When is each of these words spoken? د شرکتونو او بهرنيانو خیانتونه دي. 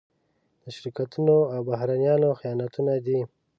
د 0.61 0.63
شرکتونو 0.75 1.35
او 1.53 1.59
بهرنيانو 1.69 2.29
خیانتونه 2.39 2.93
دي. 3.05 3.19